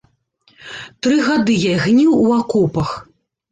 Тры 1.01 1.19
гады 1.27 1.59
я 1.65 1.73
гніў 1.85 2.17
у 2.25 2.35
акопах. 2.41 2.89